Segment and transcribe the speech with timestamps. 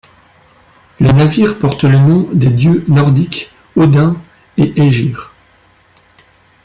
[0.99, 4.17] Les navires portent le nom des dieux nordiques Odin
[4.57, 5.31] et Ægir.